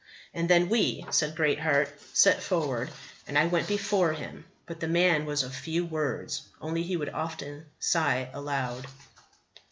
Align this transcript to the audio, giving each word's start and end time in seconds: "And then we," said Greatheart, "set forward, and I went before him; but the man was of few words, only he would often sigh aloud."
"And 0.33 0.49
then 0.49 0.67
we," 0.69 1.05
said 1.11 1.35
Greatheart, 1.35 1.89
"set 2.11 2.41
forward, 2.41 2.89
and 3.27 3.37
I 3.37 3.45
went 3.45 3.67
before 3.67 4.13
him; 4.13 4.45
but 4.65 4.79
the 4.79 4.87
man 4.87 5.27
was 5.27 5.43
of 5.43 5.53
few 5.53 5.85
words, 5.85 6.41
only 6.59 6.81
he 6.81 6.97
would 6.97 7.09
often 7.13 7.67
sigh 7.77 8.27
aloud." 8.33 8.87